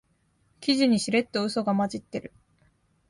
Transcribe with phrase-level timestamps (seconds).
[0.61, 2.33] 記事にしれっとウソが混じってる